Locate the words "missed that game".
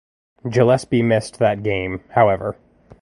1.03-2.03